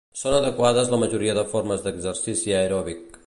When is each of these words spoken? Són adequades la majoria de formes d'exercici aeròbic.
Són 0.19 0.35
adequades 0.37 0.89
la 0.93 0.99
majoria 1.03 1.37
de 1.41 1.45
formes 1.53 1.85
d'exercici 1.87 2.57
aeròbic. 2.63 3.05